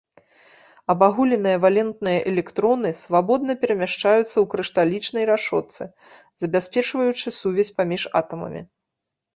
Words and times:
Абагуленыя 0.93 1.59
валентныя 1.65 2.19
электроны 2.31 2.91
свабодна 3.03 3.53
перамяшчаюцца 3.65 4.25
ў 4.25 4.45
крышталічнай 4.55 5.23
рашотцы, 5.33 5.83
забяспечваючы 6.45 7.27
сувязь 7.39 7.75
паміж 7.79 8.01
атамамі. 8.25 8.61